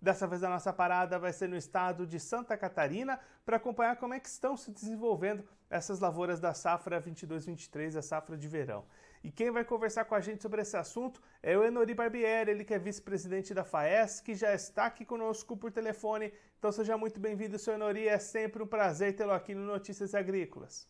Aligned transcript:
Dessa 0.00 0.26
vez 0.26 0.42
a 0.44 0.48
nossa 0.48 0.72
parada 0.72 1.18
vai 1.18 1.32
ser 1.32 1.48
no 1.48 1.56
estado 1.56 2.06
de 2.06 2.20
Santa 2.20 2.56
Catarina 2.56 3.18
para 3.44 3.56
acompanhar 3.56 3.96
como 3.96 4.14
é 4.14 4.20
que 4.20 4.28
estão 4.28 4.56
se 4.56 4.70
desenvolvendo 4.70 5.44
essas 5.70 5.98
lavouras 5.98 6.40
da 6.40 6.52
safra 6.52 7.00
22-23, 7.00 7.96
a 7.96 8.02
safra 8.02 8.36
de 8.36 8.46
verão. 8.46 8.84
E 9.24 9.30
quem 9.30 9.50
vai 9.50 9.64
conversar 9.64 10.04
com 10.04 10.14
a 10.14 10.20
gente 10.20 10.42
sobre 10.42 10.60
esse 10.60 10.76
assunto 10.76 11.20
é 11.42 11.56
o 11.56 11.64
Enori 11.64 11.94
Barbieri, 11.94 12.50
ele 12.50 12.64
que 12.64 12.74
é 12.74 12.78
vice-presidente 12.78 13.54
da 13.54 13.64
FAES, 13.64 14.20
que 14.20 14.34
já 14.34 14.52
está 14.52 14.84
aqui 14.84 15.04
conosco 15.04 15.56
por 15.56 15.72
telefone. 15.72 16.30
Então 16.58 16.70
seja 16.70 16.98
muito 16.98 17.18
bem-vindo, 17.18 17.58
senhor 17.58 17.76
Enori, 17.76 18.06
é 18.06 18.18
sempre 18.18 18.62
um 18.62 18.66
prazer 18.66 19.16
tê-lo 19.16 19.32
aqui 19.32 19.54
no 19.54 19.64
Notícias 19.64 20.14
Agrícolas. 20.14 20.86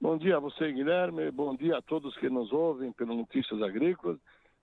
Bom 0.00 0.16
dia 0.16 0.36
a 0.36 0.40
você, 0.40 0.72
Guilherme, 0.72 1.30
bom 1.30 1.54
dia 1.54 1.76
a 1.76 1.82
todos 1.82 2.16
que 2.16 2.30
nos 2.30 2.52
ouvem 2.52 2.92
pelo 2.92 3.14
Notícias 3.14 3.60
Agrícolas. 3.60 4.18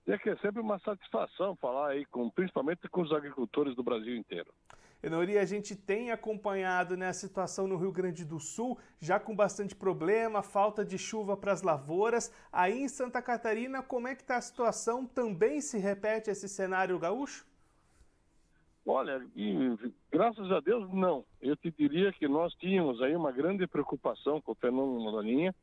E 0.08 0.12
é 0.12 0.16
que 0.16 0.30
é 0.30 0.36
sempre 0.36 0.62
uma 0.62 0.78
satisfação 0.78 1.54
falar 1.56 1.90
aí, 1.90 2.06
com, 2.06 2.30
principalmente 2.30 2.88
com 2.88 3.02
os 3.02 3.12
agricultores 3.12 3.76
do 3.76 3.82
Brasil 3.82 4.16
inteiro. 4.16 4.50
Enori, 5.02 5.36
a 5.36 5.44
gente 5.44 5.76
tem 5.76 6.10
acompanhado 6.10 6.96
né, 6.96 7.08
a 7.08 7.12
situação 7.12 7.68
no 7.68 7.76
Rio 7.76 7.92
Grande 7.92 8.24
do 8.24 8.40
Sul, 8.40 8.78
já 8.98 9.20
com 9.20 9.36
bastante 9.36 9.76
problema, 9.76 10.42
falta 10.42 10.82
de 10.82 10.96
chuva 10.96 11.36
para 11.36 11.52
as 11.52 11.60
lavouras. 11.60 12.32
Aí 12.50 12.80
em 12.80 12.88
Santa 12.88 13.20
Catarina, 13.20 13.82
como 13.82 14.08
é 14.08 14.14
que 14.14 14.22
está 14.22 14.38
a 14.38 14.40
situação? 14.40 15.04
Também 15.04 15.60
se 15.60 15.76
repete 15.76 16.30
esse 16.30 16.48
cenário 16.48 16.98
gaúcho? 16.98 17.46
Olha, 18.86 19.22
e, 19.36 19.76
graças 20.10 20.50
a 20.50 20.58
Deus, 20.60 20.90
não. 20.90 21.22
Eu 21.38 21.54
te 21.54 21.70
diria 21.70 22.10
que 22.14 22.26
nós 22.26 22.54
tínhamos 22.54 23.02
aí 23.02 23.14
uma 23.14 23.30
grande 23.30 23.66
preocupação 23.66 24.40
com 24.40 24.52
o 24.52 24.54
fenômeno 24.54 25.10
Laninha, 25.10 25.54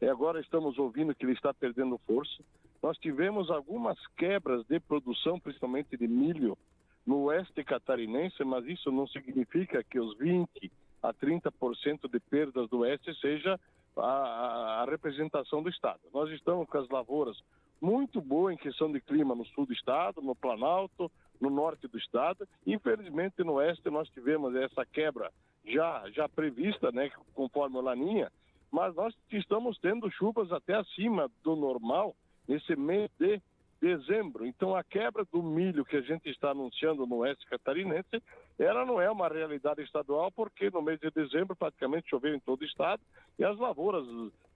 e 0.00 0.08
agora 0.08 0.40
estamos 0.40 0.76
ouvindo 0.76 1.14
que 1.14 1.24
ele 1.24 1.34
está 1.34 1.54
perdendo 1.54 1.96
força. 1.98 2.42
Nós 2.82 2.98
tivemos 2.98 3.48
algumas 3.50 3.96
quebras 4.16 4.66
de 4.66 4.80
produção, 4.80 5.38
principalmente 5.38 5.96
de 5.96 6.08
milho, 6.08 6.58
no 7.06 7.24
oeste 7.24 7.62
catarinense, 7.62 8.42
mas 8.44 8.66
isso 8.66 8.90
não 8.90 9.06
significa 9.06 9.84
que 9.84 10.00
os 10.00 10.16
20 10.18 10.70
a 11.02 11.12
30% 11.12 12.08
de 12.10 12.20
perdas 12.20 12.68
do 12.68 12.78
oeste 12.78 13.12
seja 13.20 13.58
a, 13.96 14.82
a, 14.82 14.84
representação 14.84 15.62
do 15.62 15.68
estado. 15.68 16.00
Nós 16.12 16.30
estamos 16.30 16.68
com 16.68 16.78
as 16.78 16.88
lavouras 16.88 17.36
muito 17.80 18.20
boas 18.20 18.54
em 18.54 18.56
questão 18.56 18.90
de 18.90 19.00
clima 19.00 19.34
no 19.34 19.44
sul 19.46 19.66
do 19.66 19.72
estado, 19.72 20.22
no 20.22 20.34
Planalto, 20.34 21.10
no 21.40 21.50
norte 21.50 21.88
do 21.88 21.98
estado. 21.98 22.48
Infelizmente 22.64 23.42
no 23.42 23.54
oeste 23.54 23.90
nós 23.90 24.08
tivemos 24.10 24.54
essa 24.54 24.86
quebra 24.86 25.30
já 25.64 26.08
já 26.10 26.28
prevista, 26.28 26.90
né, 26.92 27.10
conforme 27.34 27.78
a 27.78 27.82
Laninha, 27.82 28.32
mas 28.70 28.94
nós 28.94 29.14
estamos 29.30 29.78
tendo 29.78 30.10
chuvas 30.10 30.50
até 30.52 30.74
acima 30.74 31.30
do 31.42 31.54
normal 31.56 32.14
nesse 32.48 32.76
mês 32.76 33.10
de 33.18 33.40
dezembro. 33.80 34.46
Então, 34.46 34.76
a 34.76 34.84
quebra 34.84 35.24
do 35.24 35.42
milho 35.42 35.84
que 35.84 35.96
a 35.96 36.00
gente 36.00 36.30
está 36.30 36.50
anunciando 36.50 37.04
no 37.04 37.16
oeste 37.16 37.44
catarinense, 37.46 38.22
ela 38.56 38.86
não 38.86 39.00
é 39.00 39.10
uma 39.10 39.26
realidade 39.28 39.82
estadual, 39.82 40.30
porque 40.30 40.70
no 40.70 40.80
mês 40.80 41.00
de 41.00 41.10
dezembro 41.10 41.56
praticamente 41.56 42.08
choveu 42.08 42.32
em 42.32 42.38
todo 42.38 42.62
o 42.62 42.64
estado 42.64 43.02
e 43.36 43.44
as 43.44 43.58
lavouras 43.58 44.06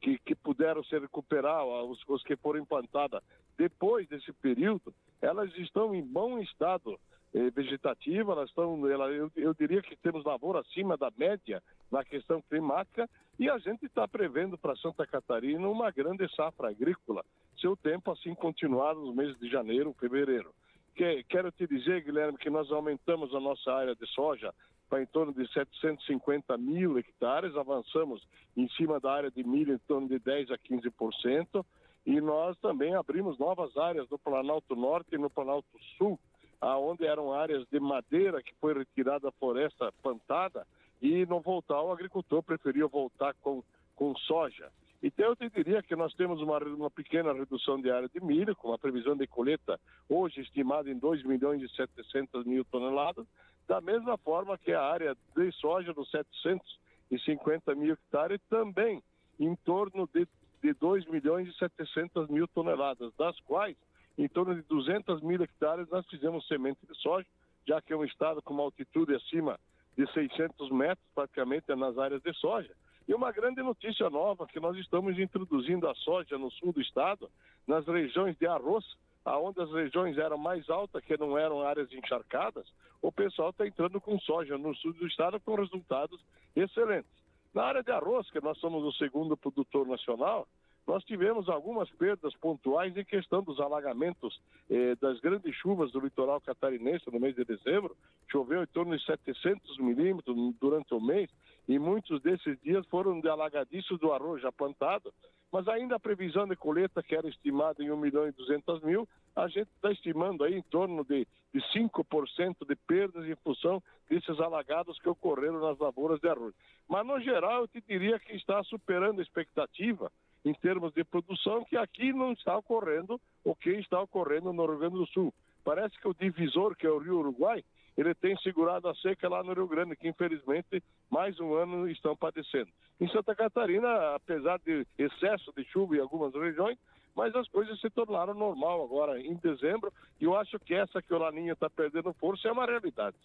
que, 0.00 0.16
que 0.20 0.34
puderam 0.36 0.84
se 0.84 0.96
recuperar, 0.96 1.64
os, 1.64 2.00
os 2.06 2.22
que 2.22 2.36
foram 2.36 2.60
implantadas 2.60 3.20
depois 3.58 4.06
desse 4.06 4.32
período, 4.34 4.94
elas 5.20 5.52
estão 5.56 5.92
em 5.92 6.02
bom 6.02 6.38
estado 6.38 6.96
eh, 7.36 7.50
vegetativo, 7.50 8.32
elas 8.32 8.48
estão, 8.48 8.88
ela, 8.88 9.10
eu, 9.10 9.30
eu 9.36 9.52
diria 9.52 9.82
que 9.82 9.94
temos 9.96 10.24
lavoura 10.24 10.60
acima 10.60 10.96
da 10.96 11.12
média 11.18 11.62
na 11.92 12.02
questão 12.02 12.40
climática 12.40 13.06
e 13.38 13.50
a 13.50 13.58
gente 13.58 13.84
está 13.84 14.08
prevendo 14.08 14.56
para 14.56 14.74
Santa 14.76 15.06
Catarina 15.06 15.68
uma 15.68 15.90
grande 15.90 16.26
safra 16.34 16.70
agrícola 16.70 17.22
se 17.60 17.68
o 17.68 17.76
tempo 17.76 18.10
assim 18.10 18.34
continuar 18.34 18.94
nos 18.94 19.14
meses 19.14 19.38
de 19.38 19.50
janeiro, 19.50 19.94
fevereiro. 20.00 20.54
Que, 20.94 21.22
quero 21.24 21.52
te 21.52 21.66
dizer, 21.66 22.02
Guilherme, 22.02 22.38
que 22.38 22.48
nós 22.48 22.72
aumentamos 22.72 23.34
a 23.34 23.40
nossa 23.40 23.70
área 23.70 23.94
de 23.94 24.06
soja 24.14 24.54
para 24.88 25.02
em 25.02 25.06
torno 25.06 25.34
de 25.34 25.46
750 25.52 26.56
mil 26.56 26.98
hectares, 26.98 27.54
avançamos 27.54 28.26
em 28.56 28.66
cima 28.70 28.98
da 28.98 29.12
área 29.12 29.30
de 29.30 29.44
milho 29.44 29.74
em 29.74 29.78
torno 29.78 30.08
de 30.08 30.18
10 30.18 30.52
a 30.52 30.58
15%, 30.58 31.64
e 32.06 32.18
nós 32.20 32.56
também 32.60 32.94
abrimos 32.94 33.38
novas 33.38 33.76
áreas 33.76 34.08
no 34.08 34.18
Planalto 34.18 34.74
Norte 34.74 35.16
e 35.16 35.18
no 35.18 35.28
Planalto 35.28 35.68
Sul, 35.98 36.18
aonde 36.60 37.06
eram 37.06 37.32
áreas 37.32 37.64
de 37.70 37.78
madeira 37.80 38.42
que 38.42 38.54
foi 38.60 38.74
retirada 38.74 39.20
da 39.20 39.32
floresta 39.32 39.92
plantada, 40.02 40.66
e 41.00 41.26
no 41.26 41.40
voltar 41.40 41.82
o 41.82 41.92
agricultor 41.92 42.42
preferiu 42.42 42.88
voltar 42.88 43.34
com, 43.42 43.62
com 43.94 44.14
soja. 44.16 44.70
Então, 45.02 45.26
eu 45.26 45.36
te 45.36 45.48
diria 45.50 45.82
que 45.82 45.94
nós 45.94 46.14
temos 46.14 46.40
uma, 46.40 46.58
uma 46.58 46.90
pequena 46.90 47.32
redução 47.32 47.80
de 47.80 47.90
área 47.90 48.08
de 48.08 48.20
milho, 48.20 48.56
com 48.56 48.72
a 48.72 48.78
previsão 48.78 49.14
de 49.16 49.26
colheita 49.26 49.78
hoje 50.08 50.40
estimada 50.40 50.90
em 50.90 50.98
2 50.98 51.22
milhões 51.22 51.62
e 51.62 51.68
700 51.68 52.44
mil 52.44 52.64
toneladas, 52.64 53.26
da 53.68 53.80
mesma 53.80 54.16
forma 54.16 54.56
que 54.56 54.72
a 54.72 54.82
área 54.82 55.16
de 55.36 55.52
soja 55.52 55.92
dos 55.92 56.10
750 56.10 57.74
mil 57.74 57.92
hectares 57.92 58.40
também 58.48 59.02
em 59.38 59.54
torno 59.56 60.08
de, 60.12 60.26
de 60.62 60.72
2 60.72 61.06
milhões 61.06 61.48
e 61.48 61.58
700 61.58 62.28
mil 62.28 62.48
toneladas, 62.48 63.12
das 63.18 63.38
quais 63.40 63.76
em 64.18 64.28
torno 64.28 64.54
de 64.54 64.62
200 64.62 65.20
mil 65.22 65.42
hectares 65.42 65.88
nós 65.90 66.06
fizemos 66.06 66.46
semente 66.46 66.86
de 66.86 66.96
soja, 66.98 67.26
já 67.66 67.80
que 67.82 67.92
é 67.92 67.96
um 67.96 68.04
estado 68.04 68.40
com 68.40 68.54
uma 68.54 68.62
altitude 68.62 69.14
acima 69.14 69.58
de 69.96 70.10
600 70.12 70.70
metros 70.70 71.06
praticamente 71.14 71.74
nas 71.74 71.98
áreas 71.98 72.22
de 72.22 72.32
soja. 72.34 72.74
E 73.08 73.14
uma 73.14 73.30
grande 73.30 73.62
notícia 73.62 74.10
nova 74.10 74.46
que 74.46 74.58
nós 74.58 74.76
estamos 74.76 75.18
introduzindo 75.18 75.88
a 75.88 75.94
soja 75.94 76.36
no 76.36 76.50
sul 76.50 76.72
do 76.72 76.80
estado, 76.80 77.30
nas 77.66 77.86
regiões 77.86 78.36
de 78.36 78.46
arroz, 78.46 78.84
aonde 79.24 79.60
as 79.60 79.70
regiões 79.72 80.18
eram 80.18 80.38
mais 80.38 80.68
altas, 80.68 81.04
que 81.04 81.16
não 81.16 81.36
eram 81.38 81.62
áreas 81.62 81.92
encharcadas, 81.92 82.66
o 83.02 83.12
pessoal 83.12 83.50
está 83.50 83.66
entrando 83.66 84.00
com 84.00 84.18
soja 84.20 84.58
no 84.58 84.74
sul 84.74 84.92
do 84.92 85.06
estado 85.06 85.38
com 85.40 85.54
resultados 85.54 86.20
excelentes. 86.54 87.10
Na 87.54 87.64
área 87.64 87.82
de 87.82 87.90
arroz, 87.90 88.28
que 88.30 88.40
nós 88.40 88.58
somos 88.58 88.84
o 88.84 88.92
segundo 88.92 89.36
produtor 89.36 89.86
nacional, 89.86 90.46
nós 90.86 91.02
tivemos 91.02 91.48
algumas 91.48 91.90
perdas 91.90 92.32
pontuais 92.36 92.96
em 92.96 93.04
questão 93.04 93.42
dos 93.42 93.58
alagamentos 93.58 94.40
eh, 94.70 94.94
das 95.00 95.18
grandes 95.18 95.52
chuvas 95.56 95.90
do 95.90 95.98
litoral 95.98 96.40
catarinense 96.40 97.10
no 97.10 97.18
mês 97.18 97.34
de 97.34 97.44
dezembro. 97.44 97.96
Choveu 98.30 98.62
em 98.62 98.66
torno 98.66 98.96
de 98.96 99.04
700 99.04 99.78
milímetros 99.78 100.36
durante 100.60 100.94
o 100.94 101.00
mês 101.00 101.28
e 101.66 101.76
muitos 101.76 102.22
desses 102.22 102.56
dias 102.60 102.86
foram 102.86 103.20
de 103.20 103.28
alagadiços 103.28 103.98
do 103.98 104.12
arroz 104.12 104.40
já 104.40 104.52
plantado. 104.52 105.12
Mas 105.50 105.66
ainda 105.68 105.96
a 105.96 106.00
previsão 106.00 106.46
de 106.46 106.54
colheita, 106.54 107.02
que 107.02 107.16
era 107.16 107.28
estimada 107.28 107.82
em 107.82 107.90
1 107.90 107.96
milhão 107.96 108.28
e 108.28 108.32
200 108.32 108.82
mil, 108.82 109.08
a 109.34 109.48
gente 109.48 109.68
está 109.74 109.90
estimando 109.90 110.44
aí 110.44 110.54
em 110.54 110.62
torno 110.62 111.04
de, 111.04 111.26
de 111.52 111.60
5% 111.74 112.66
de 112.66 112.76
perdas 112.76 113.24
em 113.26 113.36
função 113.36 113.82
desses 114.08 114.38
alagados 114.40 114.98
que 115.00 115.08
ocorreram 115.08 115.60
nas 115.60 115.78
lavouras 115.78 116.20
de 116.20 116.28
arroz. 116.28 116.54
Mas, 116.88 117.06
no 117.06 117.20
geral, 117.20 117.62
eu 117.62 117.68
te 117.68 117.80
diria 117.80 118.18
que 118.18 118.34
está 118.34 118.62
superando 118.64 119.20
a 119.20 119.22
expectativa 119.22 120.10
em 120.46 120.54
termos 120.54 120.92
de 120.94 121.02
produção, 121.02 121.64
que 121.64 121.76
aqui 121.76 122.12
não 122.12 122.32
está 122.32 122.56
ocorrendo 122.56 123.20
o 123.44 123.52
que 123.52 123.70
está 123.70 124.00
ocorrendo 124.00 124.52
no 124.52 124.64
Rio 124.64 124.78
Grande 124.78 124.94
do 124.94 125.06
Sul. 125.08 125.34
Parece 125.64 125.98
que 126.00 126.06
o 126.06 126.14
divisor, 126.14 126.76
que 126.76 126.86
é 126.86 126.90
o 126.90 126.98
Rio 126.98 127.18
Uruguai, 127.18 127.64
ele 127.98 128.14
tem 128.14 128.36
segurado 128.36 128.88
a 128.88 128.94
seca 128.94 129.28
lá 129.28 129.42
no 129.42 129.54
Rio 129.54 129.66
Grande, 129.66 129.96
que 129.96 130.06
infelizmente 130.06 130.80
mais 131.10 131.40
um 131.40 131.52
ano 131.54 131.90
estão 131.90 132.14
padecendo. 132.16 132.70
Em 133.00 133.08
Santa 133.08 133.34
Catarina, 133.34 134.14
apesar 134.14 134.60
de 134.60 134.86
excesso 134.96 135.52
de 135.56 135.64
chuva 135.64 135.96
em 135.96 136.00
algumas 136.00 136.32
regiões, 136.32 136.78
mas 137.16 137.34
as 137.34 137.48
coisas 137.48 137.80
se 137.80 137.90
tornaram 137.90 138.32
normal 138.32 138.84
agora 138.84 139.20
em 139.20 139.34
dezembro, 139.34 139.92
e 140.20 140.24
eu 140.24 140.36
acho 140.36 140.60
que 140.60 140.74
essa 140.74 141.02
que 141.02 141.12
o 141.12 141.18
Laninha 141.18 141.54
está 141.54 141.68
perdendo 141.68 142.12
força 142.12 142.46
é 142.46 142.52
uma 142.52 142.66
realidade. 142.66 143.16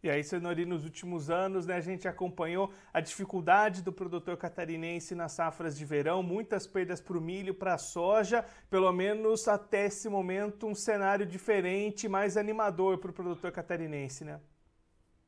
E 0.00 0.08
aí, 0.08 0.22
Senori, 0.22 0.64
nos 0.64 0.84
últimos 0.84 1.28
anos, 1.28 1.66
né, 1.66 1.74
a 1.74 1.80
gente 1.80 2.06
acompanhou 2.06 2.72
a 2.92 3.00
dificuldade 3.00 3.82
do 3.82 3.92
produtor 3.92 4.36
catarinense 4.36 5.12
nas 5.12 5.32
safras 5.32 5.76
de 5.76 5.84
verão, 5.84 6.22
muitas 6.22 6.68
perdas 6.68 7.00
para 7.00 7.18
o 7.18 7.20
milho, 7.20 7.52
para 7.52 7.74
a 7.74 7.78
soja, 7.78 8.44
pelo 8.70 8.92
menos 8.92 9.48
até 9.48 9.86
esse 9.86 10.08
momento 10.08 10.68
um 10.68 10.74
cenário 10.74 11.26
diferente, 11.26 12.08
mais 12.08 12.36
animador 12.36 12.98
para 12.98 13.10
o 13.10 13.14
produtor 13.14 13.50
catarinense, 13.50 14.24
né? 14.24 14.40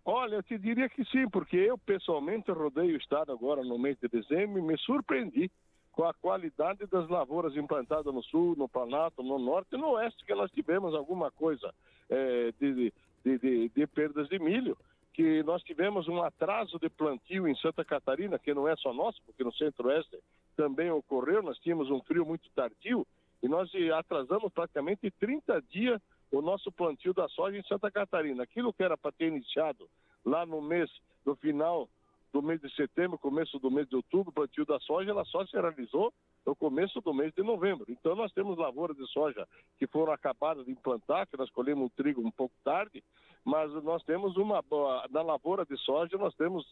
Olha, 0.05 0.37
eu 0.37 0.43
te 0.43 0.57
diria 0.57 0.89
que 0.89 1.05
sim, 1.07 1.29
porque 1.29 1.57
eu 1.57 1.77
pessoalmente 1.77 2.51
rodei 2.53 2.93
o 2.93 2.97
estado 2.97 3.33
agora 3.33 3.63
no 3.63 3.79
mês 3.79 3.99
de 4.01 4.09
dezembro 4.09 4.59
e 4.61 4.63
me 4.63 4.79
surpreendi 4.79 5.51
com 5.93 6.05
a 6.05 6.15
qualidade 6.15 6.87
das 6.87 7.09
lavouras 7.09 7.57
implantadas 7.57 8.15
no 8.15 8.23
sul, 8.23 8.55
no 8.57 8.69
Planalto, 8.69 9.23
no 9.23 9.39
norte 9.39 9.75
e 9.75 9.77
no 9.77 9.91
oeste, 9.91 10.25
que 10.25 10.35
nós 10.35 10.51
tivemos 10.53 10.95
alguma 10.95 11.31
coisa 11.31 11.75
é, 12.09 12.53
de, 12.59 12.93
de, 13.25 13.39
de, 13.39 13.69
de 13.69 13.87
perdas 13.87 14.29
de 14.29 14.39
milho, 14.39 14.77
que 15.13 15.43
nós 15.43 15.63
tivemos 15.63 16.09
um 16.09 16.23
atraso 16.23 16.79
de 16.79 16.89
plantio 16.89 17.47
em 17.49 17.55
Santa 17.57 17.85
Catarina, 17.85 18.39
que 18.39 18.55
não 18.55 18.69
é 18.69 18.77
só 18.77 18.93
nosso, 18.93 19.21
porque 19.27 19.45
no 19.45 19.53
centro-oeste 19.53 20.19
também 20.57 20.91
ocorreu, 20.91 21.43
nós 21.43 21.59
tínhamos 21.59 21.91
um 21.91 22.01
frio 22.03 22.25
muito 22.25 22.49
tardio, 22.51 23.07
e 23.43 23.49
nós 23.49 23.71
atrasamos 23.97 24.53
praticamente 24.53 25.11
30 25.19 25.63
dias 25.63 26.01
o 26.31 26.41
nosso 26.41 26.71
plantio 26.71 27.13
da 27.13 27.29
soja 27.29 27.59
em 27.59 27.63
Santa 27.65 27.91
Catarina. 27.91 28.43
Aquilo 28.43 28.73
que 28.73 28.83
era 28.83 28.97
para 28.97 29.13
ter 29.13 29.27
iniciado 29.27 29.89
lá 30.25 30.47
no 30.47 30.61
mês, 30.61 30.91
no 31.25 31.35
final 31.35 31.89
do 32.33 32.43
mês 32.43 32.61
de 32.61 32.73
setembro, 32.75 33.19
começo 33.19 33.59
do 33.59 33.71
mês 33.71 33.89
de 33.89 33.97
outubro, 33.97 34.31
o 34.31 34.33
plantio 34.33 34.65
da 34.65 34.79
soja, 34.81 35.11
ela 35.11 35.25
só 35.25 35.45
se 35.47 35.53
realizou 35.53 36.13
no 36.47 36.55
começo 36.55 37.01
do 37.01 37.13
mês 37.13 37.33
de 37.35 37.43
novembro. 37.43 37.85
Então 37.89 38.15
nós 38.15 38.33
temos 38.33 38.57
lavouras 38.57 38.97
de 38.97 39.07
soja 39.09 39.47
que 39.79 39.87
foram 39.87 40.13
acabadas 40.13 40.65
de 40.65 40.73
implantar, 40.73 41.27
que 41.27 41.37
nós 41.37 41.51
colhemos 41.51 41.87
o 41.87 41.91
trigo 41.91 42.21
um 42.21 42.31
pouco 42.31 42.55
tarde, 42.65 43.03
mas 43.45 43.73
nós 43.83 44.03
temos 44.05 44.37
uma 44.37 44.63
na 45.11 45.23
lavoura 45.23 45.65
de 45.65 45.77
soja 45.79 46.19
nós 46.19 46.35
temos 46.35 46.67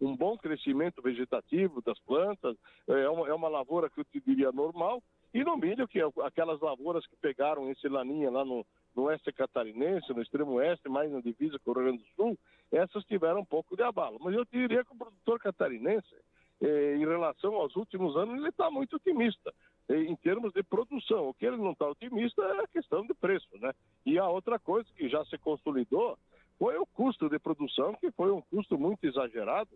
um 0.00 0.16
bom 0.16 0.36
crescimento 0.36 1.00
vegetativo 1.02 1.80
das 1.82 1.98
plantas, 2.00 2.56
é 2.86 3.08
uma, 3.08 3.28
é 3.28 3.34
uma 3.34 3.48
lavoura 3.48 3.88
que 3.88 4.00
eu 4.00 4.04
te 4.04 4.20
diria 4.20 4.52
normal, 4.52 5.02
e 5.34 5.42
no 5.42 5.56
milho, 5.56 5.88
que 5.88 6.00
é 6.00 6.04
aquelas 6.22 6.60
lavouras 6.60 7.04
que 7.08 7.16
pegaram 7.16 7.68
esse 7.68 7.88
laninha 7.88 8.30
lá 8.30 8.44
no, 8.44 8.64
no 8.94 9.04
oeste 9.04 9.32
catarinense, 9.32 10.12
no 10.14 10.22
extremo 10.22 10.52
oeste, 10.52 10.88
mais 10.88 11.10
na 11.10 11.20
divisa 11.20 11.58
com 11.58 11.72
o 11.72 11.74
Rio 11.74 11.82
Grande 11.84 12.02
do 12.04 12.08
Sul, 12.14 12.38
essas 12.76 13.04
tiveram 13.04 13.40
um 13.40 13.44
pouco 13.44 13.76
de 13.76 13.82
abalo. 13.82 14.18
Mas 14.20 14.34
eu 14.34 14.44
diria 14.44 14.84
que 14.84 14.92
o 14.92 14.96
produtor 14.96 15.38
catarinense, 15.40 16.14
eh, 16.60 16.96
em 16.96 17.06
relação 17.06 17.54
aos 17.54 17.74
últimos 17.76 18.16
anos, 18.16 18.36
ele 18.36 18.48
está 18.48 18.70
muito 18.70 18.96
otimista 18.96 19.52
eh, 19.88 20.02
em 20.02 20.16
termos 20.16 20.52
de 20.52 20.62
produção. 20.62 21.28
O 21.28 21.34
que 21.34 21.46
ele 21.46 21.56
não 21.56 21.72
está 21.72 21.88
otimista 21.88 22.42
é 22.42 22.64
a 22.64 22.68
questão 22.68 23.06
de 23.06 23.14
preço, 23.14 23.48
né? 23.58 23.72
E 24.04 24.18
a 24.18 24.28
outra 24.28 24.58
coisa 24.58 24.88
que 24.96 25.08
já 25.08 25.24
se 25.26 25.38
consolidou 25.38 26.18
foi 26.58 26.76
o 26.76 26.86
custo 26.86 27.28
de 27.28 27.38
produção, 27.38 27.94
que 27.94 28.10
foi 28.12 28.30
um 28.30 28.40
custo 28.42 28.78
muito 28.78 29.04
exagerado, 29.04 29.70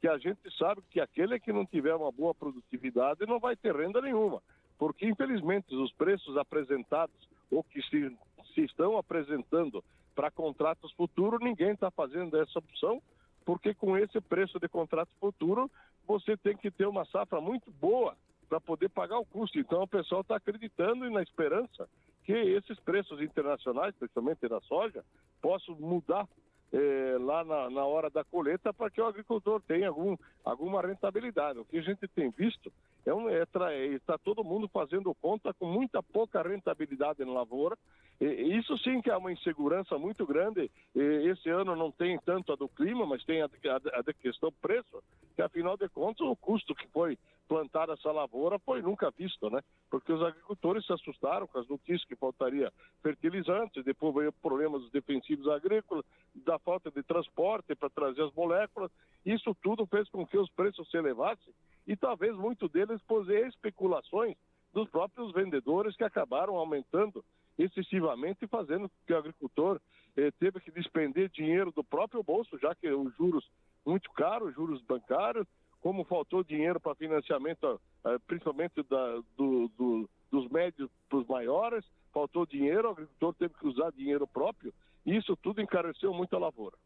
que 0.00 0.08
a 0.08 0.18
gente 0.18 0.40
sabe 0.58 0.82
que 0.90 1.00
aquele 1.00 1.38
que 1.40 1.52
não 1.52 1.64
tiver 1.64 1.94
uma 1.94 2.10
boa 2.10 2.34
produtividade 2.34 3.26
não 3.26 3.38
vai 3.38 3.56
ter 3.56 3.74
renda 3.74 4.00
nenhuma 4.00 4.42
porque 4.78 5.06
infelizmente 5.06 5.74
os 5.74 5.92
preços 5.92 6.36
apresentados 6.36 7.16
ou 7.50 7.62
que 7.62 7.80
se, 7.82 8.16
se 8.54 8.62
estão 8.62 8.96
apresentando 8.96 9.82
para 10.14 10.30
contratos 10.30 10.92
futuros, 10.92 11.40
ninguém 11.40 11.72
está 11.72 11.90
fazendo 11.90 12.36
essa 12.40 12.58
opção, 12.58 13.02
porque 13.44 13.74
com 13.74 13.96
esse 13.96 14.20
preço 14.20 14.58
de 14.58 14.68
contrato 14.68 15.10
futuro, 15.20 15.70
você 16.06 16.36
tem 16.36 16.56
que 16.56 16.70
ter 16.70 16.86
uma 16.86 17.04
safra 17.06 17.40
muito 17.40 17.70
boa 17.72 18.16
para 18.48 18.60
poder 18.60 18.88
pagar 18.88 19.18
o 19.18 19.24
custo. 19.24 19.58
Então 19.58 19.82
o 19.82 19.88
pessoal 19.88 20.20
está 20.20 20.36
acreditando 20.36 21.06
e 21.06 21.10
na 21.10 21.22
esperança 21.22 21.88
que 22.24 22.32
esses 22.32 22.78
preços 22.80 23.20
internacionais, 23.20 23.94
principalmente 23.96 24.48
da 24.48 24.60
soja, 24.62 25.04
possam 25.42 25.74
mudar 25.76 26.26
eh, 26.72 27.16
lá 27.20 27.44
na, 27.44 27.70
na, 27.70 27.84
hora 27.84 28.10
da 28.10 28.24
colheita 28.24 28.72
para 28.72 28.90
que 28.90 29.00
o 29.00 29.06
agricultor 29.06 29.60
tenha 29.62 29.88
algum, 29.88 30.16
alguma 30.44 30.82
rentabilidade. 30.82 31.58
O 31.58 31.64
que 31.64 31.78
a 31.78 31.82
gente 31.82 32.08
tem 32.08 32.30
visto 32.30 32.72
é 33.06 33.14
um, 33.14 33.28
é, 33.28 33.44
é, 33.70 33.86
está 33.86 34.18
todo 34.18 34.42
mundo 34.42 34.66
fazendo 34.68 35.14
conta 35.14 35.54
com 35.54 35.66
muita 35.66 36.02
pouca 36.02 36.42
rentabilidade 36.42 37.24
na 37.24 37.32
lavoura. 37.32 37.76
Isso 38.20 38.78
sim 38.78 39.02
que 39.02 39.10
é 39.10 39.16
uma 39.16 39.32
insegurança 39.32 39.98
muito 39.98 40.24
grande. 40.26 40.70
Esse 40.94 41.50
ano 41.50 41.74
não 41.74 41.90
tem 41.90 42.18
tanto 42.20 42.52
a 42.52 42.56
do 42.56 42.68
clima, 42.68 43.04
mas 43.04 43.24
tem 43.24 43.42
a, 43.42 43.48
da 43.48 44.12
questão 44.12 44.52
preço, 44.62 45.02
que 45.34 45.42
afinal 45.42 45.76
de 45.76 45.88
contas 45.88 46.26
o 46.26 46.36
custo 46.36 46.74
que 46.74 46.86
foi 46.88 47.18
plantar 47.48 47.88
essa 47.90 48.10
lavoura 48.10 48.58
foi 48.60 48.80
nunca 48.80 49.10
visto, 49.10 49.50
né? 49.50 49.60
Porque 49.90 50.12
os 50.12 50.22
agricultores 50.22 50.86
se 50.86 50.92
assustaram 50.92 51.46
com 51.46 51.58
as 51.58 51.68
notícias 51.68 52.04
que 52.04 52.16
faltaria 52.16 52.72
fertilizantes, 53.02 53.84
depois 53.84 54.14
veio 54.14 54.32
problemas 54.32 54.88
defensivos 54.90 55.48
agrícolas, 55.48 56.04
da 56.34 56.58
falta 56.58 56.90
de 56.90 57.02
transporte 57.02 57.74
para 57.74 57.90
trazer 57.90 58.22
as 58.22 58.32
moléculas. 58.32 58.90
Isso 59.26 59.54
tudo 59.62 59.86
fez 59.86 60.08
com 60.08 60.26
que 60.26 60.38
os 60.38 60.48
preços 60.50 60.88
se 60.90 60.96
elevassem 60.96 61.52
e 61.86 61.96
talvez 61.96 62.34
muito 62.36 62.68
deles 62.68 63.02
por 63.02 63.28
especulações 63.30 64.36
dos 64.72 64.88
próprios 64.88 65.32
vendedores 65.32 65.96
que 65.96 66.04
acabaram 66.04 66.56
aumentando 66.56 67.24
excessivamente, 67.58 68.46
fazendo 68.46 68.88
com 68.88 68.94
que 69.06 69.12
o 69.12 69.18
agricultor 69.18 69.80
eh, 70.16 70.30
teve 70.38 70.60
que 70.60 70.70
despender 70.70 71.28
dinheiro 71.30 71.72
do 71.72 71.84
próprio 71.84 72.22
bolso, 72.22 72.58
já 72.58 72.74
que 72.74 72.88
os 72.88 73.14
juros 73.16 73.48
muito 73.84 74.10
caros, 74.12 74.54
juros 74.54 74.80
bancários, 74.82 75.46
como 75.80 76.04
faltou 76.04 76.42
dinheiro 76.42 76.80
para 76.80 76.94
financiamento, 76.94 77.80
eh, 78.06 78.18
principalmente 78.26 78.82
da, 78.88 79.20
do, 79.36 79.68
do, 79.76 80.10
dos 80.30 80.48
médios 80.50 80.90
para 81.08 81.18
os 81.18 81.26
maiores, 81.26 81.84
faltou 82.12 82.46
dinheiro, 82.46 82.88
o 82.88 82.92
agricultor 82.92 83.34
teve 83.34 83.54
que 83.54 83.66
usar 83.66 83.90
dinheiro 83.92 84.26
próprio, 84.26 84.72
e 85.04 85.16
isso 85.16 85.36
tudo 85.36 85.60
encareceu 85.60 86.12
muito 86.14 86.34
a 86.34 86.38
lavoura. 86.38 86.76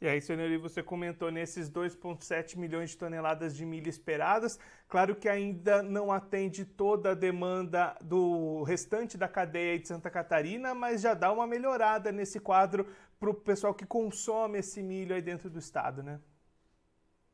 E 0.00 0.06
aí, 0.06 0.20
senhor 0.20 0.58
você 0.60 0.80
comentou 0.80 1.28
nesses 1.28 1.68
2,7 1.68 2.56
milhões 2.56 2.90
de 2.90 2.98
toneladas 2.98 3.56
de 3.56 3.66
milho 3.66 3.88
esperadas. 3.88 4.56
Claro 4.86 5.16
que 5.16 5.28
ainda 5.28 5.82
não 5.82 6.12
atende 6.12 6.64
toda 6.64 7.10
a 7.10 7.14
demanda 7.14 7.96
do 8.00 8.62
restante 8.62 9.18
da 9.18 9.26
cadeia 9.26 9.76
de 9.76 9.88
Santa 9.88 10.08
Catarina, 10.08 10.72
mas 10.72 11.00
já 11.02 11.14
dá 11.14 11.32
uma 11.32 11.48
melhorada 11.48 12.12
nesse 12.12 12.38
quadro 12.38 12.86
para 13.18 13.30
o 13.30 13.34
pessoal 13.34 13.74
que 13.74 13.84
consome 13.84 14.58
esse 14.58 14.80
milho 14.84 15.16
aí 15.16 15.20
dentro 15.20 15.50
do 15.50 15.58
estado, 15.58 16.00
né? 16.00 16.20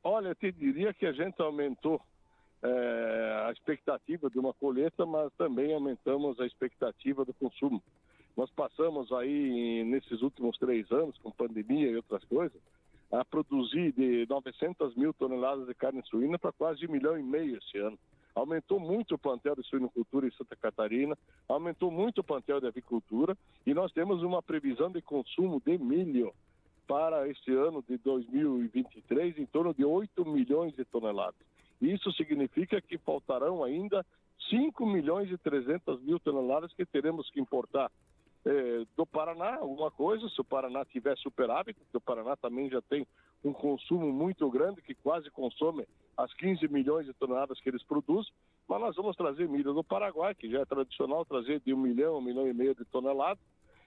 Olha, 0.02 0.28
eu 0.28 0.34
te 0.34 0.50
diria 0.50 0.94
que 0.94 1.05
a 1.05 1.12
gente 1.12 1.40
aumentou 1.43 2.00
é, 2.62 3.44
a 3.46 3.52
expectativa 3.52 4.31
de 4.31 4.38
uma 4.38 4.55
colheita, 4.55 5.05
mas 5.05 5.31
também 5.37 5.75
aumentamos 5.75 6.40
a 6.40 6.46
expectativa 6.46 7.26
do 7.26 7.34
consumo. 7.34 7.82
Nós 8.36 8.50
passamos 8.50 9.12
aí, 9.12 9.84
nesses 9.84 10.20
últimos 10.20 10.58
três 10.58 10.90
anos, 10.90 11.16
com 11.19 11.31
pandemia 11.31 11.90
e 11.90 11.96
outras 11.96 12.25
coisas, 12.25 12.60
a 13.12 13.25
produzir 13.25 13.92
de 13.92 14.26
900 14.28 14.96
mil 14.96 15.12
toneladas 15.14 15.66
de 15.66 15.75
carne 15.75 16.02
suína 16.06 16.38
para 16.38 16.52
quase 16.52 16.84
um 16.86 16.90
milhão 16.90 17.16
e 17.16 17.22
meio 17.22 17.58
esse 17.58 17.78
ano. 17.78 17.96
Aumentou 18.34 18.81
muito 18.81 19.14
o 19.14 19.19
plantel 19.19 19.54
de 19.54 19.62
suinocultura 19.62 20.26
em 20.26 20.32
Santa 20.32 20.56
Catarina, 20.56 21.16
aumentou 21.48 21.92
muito 21.92 22.20
o 22.20 22.25
plantel 22.25 22.60
de 22.60 22.66
avicultura 22.66 23.36
e 23.64 23.72
nós 23.72 23.92
temos 23.92 24.25
uma 24.25 24.42
previsão 24.42 24.90
de 24.90 25.00
consumo 25.00 25.62
de 25.64 25.78
milho 25.78 26.34
para 26.88 27.28
este 27.28 27.52
ano 27.52 27.84
de 27.88 27.96
2023 27.98 29.38
em 29.38 29.46
torno 29.46 29.72
de 29.72 29.84
8 29.84 30.25
milhões 30.25 30.75
de 30.75 30.84
toneladas. 30.84 31.46
Isso 31.81 32.10
significa 32.12 32.81
que 32.81 32.98
faltarão 32.98 33.62
ainda 33.62 34.04
5 34.50 34.84
milhões 34.84 35.31
e 35.31 35.38
300 35.38 36.02
mil 36.02 36.19
toneladas 36.19 36.72
que 36.72 36.84
teremos 36.84 37.31
que 37.31 37.40
importar 37.40 37.90
eh, 38.46 38.85
do 38.96 39.06
Paraná, 39.06 39.56
alguma 39.56 39.91
coisa, 39.91 40.29
se 40.29 40.41
o 40.41 40.44
Paraná 40.44 40.85
tiver 40.85 41.17
superávit, 41.19 41.79
porque 41.81 41.96
o 41.96 42.00
Paraná 42.00 42.37
também 42.37 42.69
já 42.69 42.82
tem 42.82 43.06
um 43.43 43.52
consumo 43.52 44.12
muito 44.12 44.50
grande, 44.50 44.82
que 44.82 44.94
quase 44.94 45.31
consome 45.31 45.87
as 46.17 46.32
15 46.35 46.69
milhões 46.69 47.06
de 47.06 47.14
toneladas 47.14 47.61
que 47.61 47.69
eles 47.69 47.82
produzem, 47.82 48.32
mas 48.69 48.81
nós 48.81 48.96
vamos 48.96 49.17
trazer 49.17 49.49
milho 49.49 49.73
do 49.73 49.82
Paraguai, 49.82 50.35
que 50.35 50.50
já 50.50 50.61
é 50.61 50.64
tradicional 50.64 51.25
trazer 51.25 51.61
de 51.61 51.73
um 51.73 51.79
milhão, 51.79 52.19
um 52.19 52.22
milhão 52.22 52.46
e 52.46 52.55
meio 52.55 52.74
de 52.74 52.84
toneladas, 52.84 53.43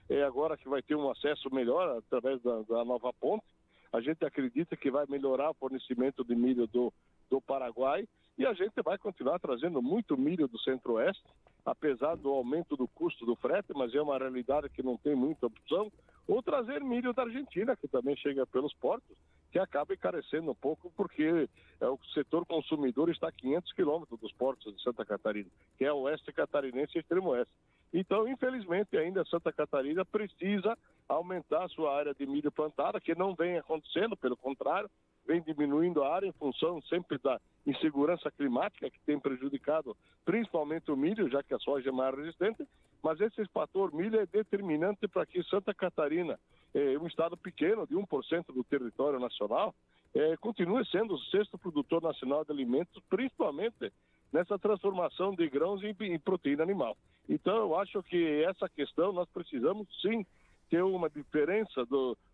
é 0.08 0.22
agora 0.22 0.56
que 0.56 0.68
vai 0.68 0.82
ter 0.82 0.94
um 0.94 1.10
acesso 1.10 1.52
melhor 1.54 1.98
através 1.98 2.40
da, 2.42 2.62
da 2.62 2.84
nova 2.84 3.12
ponte. 3.12 3.44
A 3.92 4.00
gente 4.00 4.24
acredita 4.24 4.76
que 4.76 4.90
vai 4.90 5.06
melhorar 5.08 5.50
o 5.50 5.54
fornecimento 5.54 6.24
de 6.24 6.34
milho 6.34 6.66
do, 6.66 6.92
do 7.30 7.40
Paraguai 7.40 8.06
e 8.36 8.46
a 8.46 8.52
gente 8.54 8.80
vai 8.82 8.96
continuar 8.98 9.38
trazendo 9.38 9.82
muito 9.82 10.16
milho 10.16 10.48
do 10.48 10.58
Centro-Oeste, 10.60 11.24
apesar 11.70 12.16
do 12.16 12.30
aumento 12.30 12.76
do 12.76 12.88
custo 12.88 13.24
do 13.26 13.36
frete, 13.36 13.72
mas 13.74 13.94
é 13.94 14.00
uma 14.00 14.18
realidade 14.18 14.68
que 14.70 14.82
não 14.82 14.96
tem 14.96 15.14
muita 15.14 15.46
opção, 15.46 15.90
ou 16.26 16.42
trazer 16.42 16.80
milho 16.82 17.12
da 17.12 17.22
Argentina, 17.22 17.76
que 17.76 17.88
também 17.88 18.16
chega 18.16 18.46
pelos 18.46 18.74
portos, 18.74 19.16
que 19.50 19.58
acaba 19.58 19.94
encarecendo 19.94 20.50
um 20.50 20.54
pouco, 20.54 20.92
porque 20.96 21.48
é, 21.80 21.86
o 21.86 21.98
setor 22.12 22.44
consumidor 22.44 23.08
está 23.08 23.28
a 23.28 23.32
500 23.32 23.72
quilômetros 23.72 24.20
dos 24.20 24.32
portos 24.32 24.74
de 24.74 24.82
Santa 24.82 25.04
Catarina, 25.04 25.48
que 25.78 25.84
é 25.84 25.92
oeste 25.92 26.32
catarinense 26.32 26.96
e 26.96 27.00
extremo 27.00 27.30
oeste. 27.30 27.52
Então, 27.92 28.28
infelizmente, 28.28 28.96
ainda 28.98 29.24
Santa 29.24 29.50
Catarina 29.50 30.04
precisa 30.04 30.76
aumentar 31.08 31.64
a 31.64 31.68
sua 31.68 31.96
área 31.96 32.14
de 32.14 32.26
milho 32.26 32.52
plantada, 32.52 33.00
que 33.00 33.14
não 33.14 33.34
vem 33.34 33.56
acontecendo, 33.56 34.14
pelo 34.14 34.36
contrário, 34.36 34.90
vem 35.28 35.42
diminuindo 35.42 36.02
a 36.02 36.14
área 36.14 36.26
em 36.26 36.32
função 36.32 36.80
sempre 36.88 37.18
da 37.18 37.38
insegurança 37.66 38.30
climática 38.30 38.88
que 38.88 38.98
tem 39.04 39.20
prejudicado 39.20 39.94
principalmente 40.24 40.90
o 40.90 40.96
milho, 40.96 41.28
já 41.28 41.42
que 41.42 41.52
a 41.52 41.58
soja 41.58 41.90
é 41.90 41.92
mais 41.92 42.16
resistente, 42.16 42.66
mas 43.02 43.20
esse 43.20 43.44
fator 43.52 43.94
milho 43.94 44.18
é 44.18 44.24
determinante 44.24 45.06
para 45.06 45.26
que 45.26 45.42
Santa 45.44 45.74
Catarina, 45.74 46.40
é, 46.74 46.98
um 46.98 47.06
estado 47.06 47.36
pequeno, 47.36 47.86
de 47.86 47.94
1% 47.94 48.46
do 48.54 48.64
território 48.64 49.20
nacional, 49.20 49.74
é, 50.14 50.34
continue 50.38 50.84
sendo 50.86 51.14
o 51.14 51.20
sexto 51.24 51.58
produtor 51.58 52.02
nacional 52.02 52.42
de 52.42 52.50
alimentos, 52.50 53.02
principalmente 53.10 53.92
nessa 54.32 54.58
transformação 54.58 55.34
de 55.34 55.46
grãos 55.48 55.82
em 55.82 56.18
proteína 56.18 56.62
animal. 56.62 56.96
Então, 57.28 57.56
eu 57.56 57.76
acho 57.76 58.02
que 58.02 58.42
essa 58.44 58.68
questão 58.68 59.12
nós 59.12 59.28
precisamos 59.28 59.86
sim 60.00 60.24
ter 60.68 60.82
uma 60.82 61.08
diferença 61.08 61.86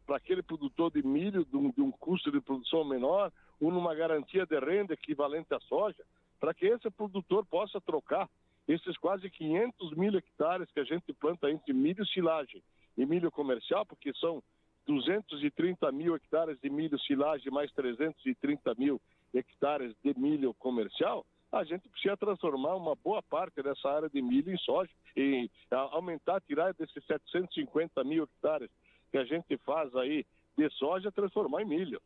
para 0.07 0.17
aquele 0.17 0.43
produtor 0.43 0.91
de 0.91 1.03
milho, 1.07 1.45
de 1.45 1.57
um, 1.57 1.71
de 1.71 1.81
um, 1.81 1.91
custo 1.91 2.31
de 2.31 2.41
produção 2.41 2.85
menor, 2.85 3.33
ou 3.61 3.71
numa 3.71 3.95
garantia 3.95 4.45
de 4.47 4.59
renda 4.59 4.95
equivalente 4.95 5.55
à 5.55 5.61
soja, 5.61 6.05
para 6.41 6.53
que 6.53 6.67
esse 6.67 6.91
produtor 6.91 7.47
possa 7.47 7.81
trocar 7.81 8.29
esses 8.67 8.97
quase 8.99 9.29
500 9.31 9.93
mil 9.97 10.17
hectares 10.17 10.71
que 10.71 10.81
a 10.81 10.85
gente 10.85 11.12
planta 11.14 11.50
entre 11.50 11.73
milho 11.73 12.05
silagem 12.07 12.62
e 12.97 13.05
milho 13.07 13.31
comercial, 13.31 13.85
porque 13.85 14.12
são 14.14 14.43
230 14.87 15.91
mil 15.93 16.14
hectares 16.14 16.59
de 16.61 16.71
milho 16.71 16.99
silagem 17.00 17.53
mais 17.53 17.71
330 17.73 18.75
mil 18.76 19.00
hectares 19.33 19.95
de 20.03 20.19
milho 20.19 20.55
comercial, 20.55 21.25
a 21.54 21.64
gente 21.64 21.88
precisa 21.88 22.16
transformar 22.16 22.75
uma 22.75 22.94
boa 22.96 23.23
parte 23.23 23.62
dessa 23.62 23.88
área 23.88 24.08
de 24.08 24.20
milho 24.20 24.52
em 24.52 24.58
soja 24.58 24.90
e 25.16 25.49
aumentar, 25.70 26.40
tirar 26.40 26.75
desses 26.75 27.04
750 27.04 28.02
mil 28.04 28.25
hectares 28.25 28.70
que 29.11 29.18
a 29.18 29.25
gente 29.25 29.56
faz 29.58 29.94
aí 29.94 30.26
de 30.56 30.68
soja, 30.70 31.12
transformar 31.12 31.62
em 31.62 31.66
milho. 31.66 32.00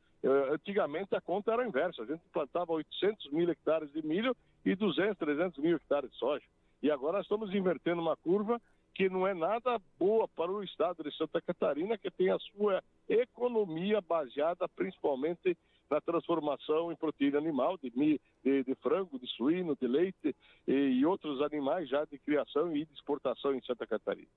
Antigamente 0.53 1.15
a 1.15 1.21
conta 1.21 1.53
era 1.53 1.67
inversa, 1.67 2.03
a 2.03 2.07
gente 2.07 2.23
plantava 2.33 2.73
800 2.73 3.31
mil 3.31 3.49
hectares 3.49 3.91
de 3.93 4.05
milho 4.07 4.37
e 4.65 4.75
200, 4.75 5.17
300 5.17 5.59
mil 5.59 5.77
hectares 5.77 6.11
de 6.11 6.17
soja. 6.19 6.45
E 6.83 6.91
agora 6.91 7.21
estamos 7.21 7.55
invertendo 7.55 8.03
uma 8.03 8.17
curva 8.17 8.61
que 8.95 9.09
não 9.09 9.27
é 9.27 9.33
nada 9.33 9.81
boa 9.99 10.27
para 10.29 10.51
o 10.51 10.63
estado 10.63 11.05
de 11.05 11.17
Santa 11.17 11.41
Catarina, 11.41 11.97
que 11.97 12.11
tem 12.11 12.31
a 12.31 12.39
sua 12.39 12.83
economia 13.09 14.01
baseada 14.01 14.69
principalmente 14.69 15.57
na 15.91 16.01
transformação 16.01 16.93
em 16.93 16.97
proteína 16.97 17.39
animal, 17.39 17.79
de, 17.79 17.91
de, 17.91 18.65
de 18.65 18.75
frango, 18.77 19.19
de 19.19 19.27
suíno, 19.29 19.77
de 19.81 19.87
leite 19.87 20.37
e, 20.67 20.73
e, 20.73 21.07
outros 21.07 21.41
animais 21.43 21.89
já 21.89 22.05
de 22.05 22.19
criação 22.19 22.75
e 22.77 22.85
de 22.85 22.93
exportação 22.93 23.55
em 23.55 23.63
Santa 23.63 23.87
Catarina. 23.87 24.29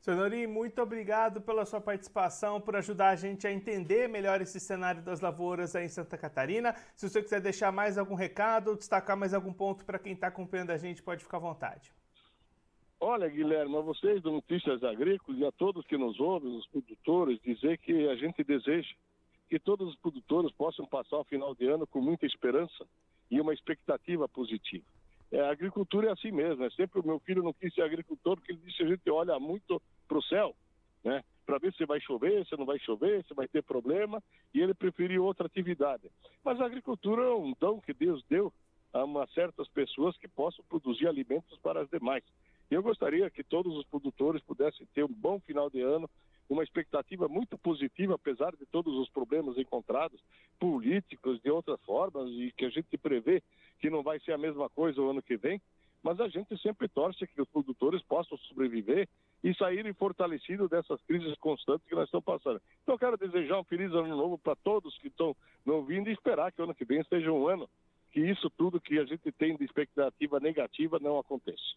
Senhor 0.00 0.16
Norim, 0.18 0.46
muito 0.46 0.80
obrigado 0.80 1.40
pela 1.40 1.64
sua 1.64 1.80
participação, 1.80 2.60
por 2.60 2.76
ajudar 2.76 3.08
a 3.08 3.16
gente 3.16 3.46
a 3.46 3.52
entender 3.52 4.08
melhor 4.08 4.40
esse 4.40 4.60
cenário 4.60 5.02
das 5.02 5.20
lavouras 5.20 5.74
aí 5.74 5.86
em 5.86 5.88
Santa 5.88 6.16
Catarina. 6.16 6.74
Se 6.94 7.08
você 7.08 7.22
quiser 7.22 7.40
deixar 7.40 7.72
mais 7.72 7.98
algum 7.98 8.14
recado 8.14 8.68
ou 8.68 8.76
destacar 8.76 9.16
mais 9.16 9.34
algum 9.34 9.52
ponto 9.52 9.84
para 9.84 9.98
quem 9.98 10.12
está 10.12 10.28
acompanhando 10.28 10.70
a 10.70 10.76
gente, 10.76 11.02
pode 11.02 11.24
ficar 11.24 11.38
à 11.38 11.40
vontade. 11.40 11.92
Olha, 13.00 13.28
Guilherme, 13.28 13.76
a 13.76 13.80
vocês 13.80 14.22
do 14.22 14.30
Notícias 14.30 14.82
Agrícolas 14.82 15.40
e 15.40 15.44
a 15.44 15.52
todos 15.52 15.84
que 15.86 15.98
nos 15.98 16.18
ouvem, 16.18 16.56
os 16.56 16.66
produtores, 16.68 17.38
dizer 17.42 17.76
que 17.78 18.08
a 18.08 18.14
gente 18.14 18.42
deseja 18.42 18.88
que 19.48 19.58
todos 19.58 19.88
os 19.88 19.96
produtores 19.96 20.52
possam 20.52 20.86
passar 20.86 21.18
o 21.18 21.24
final 21.24 21.54
de 21.54 21.66
ano 21.66 21.86
com 21.86 22.00
muita 22.00 22.26
esperança 22.26 22.86
e 23.30 23.40
uma 23.40 23.54
expectativa 23.54 24.28
positiva. 24.28 24.84
É, 25.30 25.40
a 25.40 25.50
agricultura 25.50 26.08
é 26.08 26.12
assim 26.12 26.30
mesmo, 26.30 26.64
é 26.64 26.70
sempre 26.70 27.00
o 27.00 27.06
meu 27.06 27.18
filho 27.18 27.42
não 27.42 27.52
quis 27.52 27.74
ser 27.74 27.82
agricultor 27.82 28.36
porque 28.36 28.52
ele 28.52 28.60
disse 28.64 28.82
a 28.82 28.86
gente 28.86 29.10
olha 29.10 29.38
muito 29.40 29.82
para 30.06 30.18
o 30.18 30.22
céu, 30.22 30.54
né? 31.04 31.24
Para 31.44 31.58
ver 31.58 31.72
se 31.74 31.84
vai 31.84 32.00
chover, 32.00 32.46
se 32.46 32.56
não 32.56 32.64
vai 32.64 32.78
chover, 32.78 33.24
se 33.24 33.34
vai 33.34 33.46
ter 33.46 33.62
problema, 33.62 34.22
e 34.52 34.60
ele 34.60 34.74
preferiu 34.74 35.24
outra 35.24 35.46
atividade. 35.46 36.10
Mas 36.44 36.60
a 36.60 36.66
agricultura 36.66 37.22
é 37.22 37.34
um 37.34 37.54
dom 37.58 37.80
que 37.80 37.92
Deus 37.92 38.24
deu 38.28 38.52
a 38.92 39.04
uma 39.04 39.26
certas 39.28 39.68
pessoas 39.68 40.16
que 40.16 40.26
possam 40.26 40.64
produzir 40.68 41.06
alimentos 41.06 41.56
para 41.58 41.82
as 41.82 41.88
demais. 41.88 42.24
Eu 42.70 42.82
gostaria 42.82 43.30
que 43.30 43.44
todos 43.44 43.76
os 43.76 43.84
produtores 43.86 44.42
pudessem 44.42 44.86
ter 44.92 45.04
um 45.04 45.12
bom 45.12 45.38
final 45.40 45.70
de 45.70 45.80
ano, 45.80 46.10
uma 46.48 46.62
expectativa 46.62 47.28
muito 47.28 47.58
positiva, 47.58 48.14
apesar 48.14 48.54
de 48.56 48.64
todos 48.66 48.94
os 48.94 49.08
problemas 49.10 49.58
encontrados, 49.58 50.20
políticos, 50.58 51.40
de 51.42 51.50
outras 51.50 51.80
formas, 51.82 52.28
e 52.30 52.52
que 52.56 52.64
a 52.64 52.70
gente 52.70 52.96
prevê 52.96 53.42
que 53.80 53.90
não 53.90 54.02
vai 54.02 54.20
ser 54.20 54.32
a 54.32 54.38
mesma 54.38 54.68
coisa 54.70 55.00
o 55.00 55.10
ano 55.10 55.22
que 55.22 55.36
vem, 55.36 55.60
mas 56.02 56.20
a 56.20 56.28
gente 56.28 56.56
sempre 56.62 56.88
torce 56.88 57.26
que 57.26 57.42
os 57.42 57.48
produtores 57.48 58.02
possam 58.02 58.38
sobreviver 58.38 59.08
e 59.42 59.54
saírem 59.54 59.92
fortalecidos 59.92 60.70
dessas 60.70 61.00
crises 61.02 61.36
constantes 61.38 61.86
que 61.86 61.94
nós 61.94 62.04
estamos 62.04 62.24
passando. 62.24 62.62
Então, 62.82 62.94
eu 62.94 62.98
quero 62.98 63.16
desejar 63.16 63.58
um 63.58 63.64
feliz 63.64 63.92
ano 63.92 64.16
novo 64.16 64.38
para 64.38 64.54
todos 64.54 64.96
que 64.98 65.08
estão 65.08 65.34
ouvindo 65.66 66.08
e 66.08 66.12
esperar 66.12 66.52
que 66.52 66.60
o 66.60 66.64
ano 66.64 66.74
que 66.74 66.84
vem 66.84 67.02
seja 67.04 67.32
um 67.32 67.48
ano 67.48 67.68
que 68.16 68.20
isso 68.20 68.48
tudo 68.48 68.80
que 68.80 68.98
a 68.98 69.04
gente 69.04 69.30
tem 69.30 69.54
de 69.56 69.64
expectativa 69.64 70.40
negativa 70.40 70.98
não 70.98 71.18
aconteça. 71.18 71.76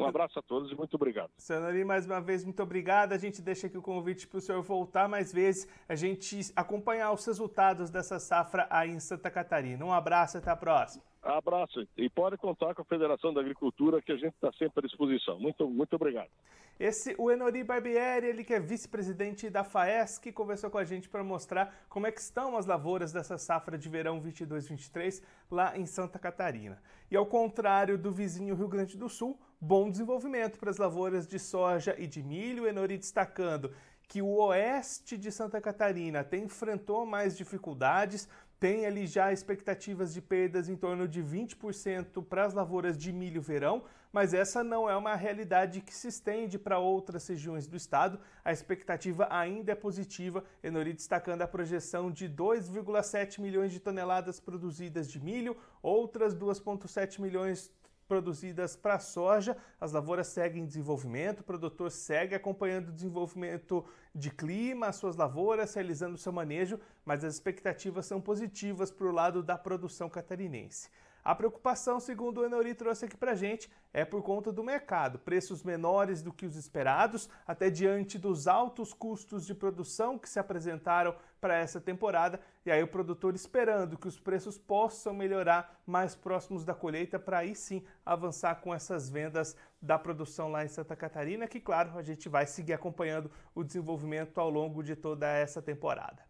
Um 0.00 0.08
abraço 0.08 0.38
a 0.38 0.42
todos 0.42 0.72
e 0.72 0.74
muito 0.74 0.94
obrigado. 0.94 1.30
Senhor 1.36 1.84
mais 1.84 2.06
uma 2.06 2.20
vez, 2.20 2.44
muito 2.44 2.62
obrigado. 2.62 3.12
A 3.12 3.18
gente 3.18 3.42
deixa 3.42 3.66
aqui 3.66 3.76
o 3.76 3.82
convite 3.82 4.26
para 4.26 4.38
o 4.38 4.40
senhor 4.40 4.62
voltar 4.62 5.08
mais 5.08 5.32
vezes, 5.32 5.68
a 5.88 5.94
gente 5.94 6.40
acompanhar 6.56 7.12
os 7.12 7.24
resultados 7.26 7.90
dessa 7.90 8.18
safra 8.18 8.66
aí 8.70 8.90
em 8.90 9.00
Santa 9.00 9.30
Catarina. 9.30 9.84
Um 9.84 9.92
abraço 9.92 10.36
e 10.36 10.38
até 10.38 10.50
a 10.50 10.56
próxima. 10.56 11.04
Abraço. 11.22 11.86
E 11.98 12.08
pode 12.08 12.38
contar 12.38 12.74
com 12.74 12.80
a 12.80 12.84
Federação 12.84 13.34
da 13.34 13.40
Agricultura, 13.40 14.00
que 14.00 14.10
a 14.10 14.16
gente 14.16 14.34
está 14.34 14.50
sempre 14.52 14.80
à 14.80 14.82
disposição. 14.82 15.38
Muito, 15.38 15.68
muito 15.68 15.94
obrigado. 15.94 16.30
Esse, 16.78 17.14
o 17.18 17.30
Enori 17.30 17.62
Barbieri, 17.62 18.26
ele 18.26 18.42
que 18.42 18.54
é 18.54 18.58
vice-presidente 18.58 19.50
da 19.50 19.62
FAESC, 19.62 20.32
conversou 20.32 20.70
com 20.70 20.78
a 20.78 20.84
gente 20.84 21.10
para 21.10 21.22
mostrar 21.22 21.84
como 21.90 22.06
é 22.06 22.10
que 22.10 22.18
estão 22.18 22.56
as 22.56 22.64
lavouras 22.64 23.12
dessa 23.12 23.36
safra 23.36 23.76
de 23.76 23.86
verão 23.86 24.18
22-23 24.18 25.22
lá 25.50 25.76
em 25.76 25.84
Santa 25.84 26.18
Catarina. 26.18 26.82
E 27.10 27.16
ao 27.16 27.26
contrário 27.26 27.98
do 27.98 28.10
vizinho 28.10 28.54
Rio 28.54 28.66
Grande 28.66 28.96
do 28.96 29.10
Sul, 29.10 29.38
bom 29.60 29.90
desenvolvimento 29.90 30.58
para 30.58 30.70
as 30.70 30.78
lavouras 30.78 31.26
de 31.26 31.38
soja 31.38 31.94
e 31.98 32.06
de 32.06 32.22
milho, 32.22 32.66
Enori 32.66 32.96
destacando 32.96 33.72
que 34.08 34.22
o 34.22 34.38
oeste 34.38 35.18
de 35.18 35.30
Santa 35.30 35.60
Catarina 35.60 36.20
até 36.20 36.38
enfrentou 36.38 37.04
mais 37.04 37.36
dificuldades, 37.36 38.26
tem 38.58 38.84
ali 38.84 39.06
já 39.06 39.32
expectativas 39.32 40.12
de 40.12 40.20
perdas 40.20 40.68
em 40.68 40.76
torno 40.76 41.06
de 41.06 41.22
20% 41.22 42.24
para 42.24 42.44
as 42.44 42.52
lavouras 42.52 42.98
de 42.98 43.12
milho 43.12 43.40
verão, 43.40 43.84
mas 44.12 44.34
essa 44.34 44.64
não 44.64 44.90
é 44.90 44.96
uma 44.96 45.14
realidade 45.14 45.80
que 45.80 45.94
se 45.94 46.08
estende 46.08 46.58
para 46.58 46.78
outras 46.78 47.26
regiões 47.28 47.66
do 47.66 47.76
estado. 47.76 48.18
A 48.44 48.52
expectativa 48.52 49.28
ainda 49.30 49.72
é 49.72 49.74
positiva, 49.74 50.42
Enori 50.62 50.92
destacando 50.92 51.42
a 51.42 51.48
projeção 51.48 52.10
de 52.10 52.28
2,7 52.28 53.40
milhões 53.40 53.72
de 53.72 53.78
toneladas 53.78 54.40
produzidas 54.40 55.08
de 55.08 55.20
milho, 55.20 55.56
outras 55.82 56.34
2,7 56.34 57.20
milhões 57.20 57.70
produzidas 58.10 58.74
para 58.74 58.98
soja. 58.98 59.56
As 59.80 59.92
lavouras 59.92 60.26
seguem 60.26 60.64
em 60.64 60.66
desenvolvimento, 60.66 61.40
o 61.40 61.44
produtor 61.44 61.92
segue 61.92 62.34
acompanhando 62.34 62.88
o 62.88 62.92
desenvolvimento 62.92 63.84
de 64.12 64.30
clima, 64.30 64.88
as 64.88 64.96
suas 64.96 65.14
lavouras, 65.14 65.72
realizando 65.74 66.18
seu 66.18 66.32
manejo, 66.32 66.80
mas 67.04 67.22
as 67.22 67.34
expectativas 67.34 68.06
são 68.06 68.20
positivas 68.20 68.90
para 68.90 69.06
o 69.06 69.12
lado 69.12 69.44
da 69.44 69.56
produção 69.56 70.10
catarinense. 70.10 70.90
A 71.22 71.34
preocupação, 71.34 72.00
segundo 72.00 72.40
o 72.40 72.44
Enori 72.44 72.74
trouxe 72.74 73.04
aqui 73.04 73.16
para 73.16 73.34
gente, 73.34 73.70
é 73.92 74.04
por 74.04 74.22
conta 74.22 74.50
do 74.50 74.64
mercado. 74.64 75.18
Preços 75.18 75.62
menores 75.62 76.22
do 76.22 76.32
que 76.32 76.46
os 76.46 76.56
esperados, 76.56 77.28
até 77.46 77.68
diante 77.68 78.18
dos 78.18 78.48
altos 78.48 78.94
custos 78.94 79.44
de 79.44 79.54
produção 79.54 80.18
que 80.18 80.28
se 80.28 80.38
apresentaram 80.38 81.14
para 81.40 81.56
essa 81.56 81.80
temporada. 81.80 82.40
E 82.64 82.70
aí 82.70 82.82
o 82.82 82.88
produtor 82.88 83.34
esperando 83.34 83.98
que 83.98 84.08
os 84.08 84.18
preços 84.18 84.56
possam 84.56 85.12
melhorar 85.12 85.80
mais 85.86 86.14
próximos 86.14 86.64
da 86.64 86.74
colheita 86.74 87.18
para 87.18 87.38
aí 87.38 87.54
sim 87.54 87.84
avançar 88.04 88.56
com 88.56 88.74
essas 88.74 89.08
vendas 89.08 89.56
da 89.80 89.98
produção 89.98 90.50
lá 90.50 90.64
em 90.64 90.68
Santa 90.68 90.96
Catarina, 90.96 91.46
que 91.46 91.60
claro, 91.60 91.98
a 91.98 92.02
gente 92.02 92.28
vai 92.28 92.46
seguir 92.46 92.72
acompanhando 92.72 93.30
o 93.54 93.64
desenvolvimento 93.64 94.38
ao 94.38 94.50
longo 94.50 94.82
de 94.82 94.96
toda 94.96 95.26
essa 95.26 95.60
temporada. 95.60 96.29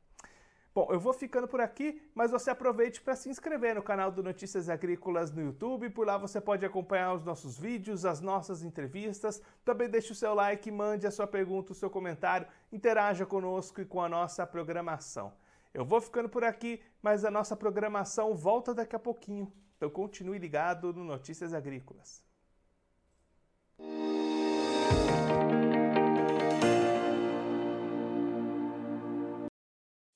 Bom, 0.81 0.89
eu 0.91 0.99
vou 0.99 1.13
ficando 1.13 1.47
por 1.47 1.61
aqui, 1.61 2.01
mas 2.15 2.31
você 2.31 2.49
aproveite 2.49 3.03
para 3.03 3.15
se 3.15 3.29
inscrever 3.29 3.75
no 3.75 3.83
canal 3.83 4.11
do 4.11 4.23
Notícias 4.23 4.67
Agrícolas 4.71 5.31
no 5.31 5.43
YouTube. 5.43 5.91
Por 5.91 6.07
lá 6.07 6.17
você 6.17 6.41
pode 6.41 6.65
acompanhar 6.65 7.13
os 7.13 7.23
nossos 7.23 7.59
vídeos, 7.59 8.07
as 8.07 8.23
nossas 8.23 8.63
entrevistas. 8.63 9.43
Também 9.63 9.91
deixe 9.91 10.11
o 10.11 10.15
seu 10.15 10.33
like, 10.33 10.71
mande 10.71 11.07
a 11.07 11.11
sua 11.11 11.27
pergunta, 11.27 11.73
o 11.73 11.75
seu 11.75 11.91
comentário, 11.91 12.47
interaja 12.73 13.27
conosco 13.27 13.83
e 13.83 13.85
com 13.85 14.01
a 14.01 14.09
nossa 14.09 14.47
programação. 14.47 15.35
Eu 15.75 15.85
vou 15.85 16.01
ficando 16.01 16.31
por 16.31 16.45
aqui, 16.45 16.81
mas 17.03 17.27
a 17.27 17.31
nossa 17.31 17.55
programação 17.55 18.35
volta 18.35 18.73
daqui 18.73 18.97
a 18.97 18.99
pouquinho. 18.99 19.53
Então 19.77 19.91
continue 19.91 20.39
ligado 20.39 20.95
no 20.95 21.05
Notícias 21.05 21.53
Agrícolas. 21.53 22.30